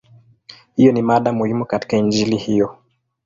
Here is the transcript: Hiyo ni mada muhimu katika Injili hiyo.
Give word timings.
Hiyo 0.75 0.91
ni 0.91 1.01
mada 1.01 1.33
muhimu 1.33 1.65
katika 1.65 1.97
Injili 1.97 2.35
hiyo. 2.37 2.77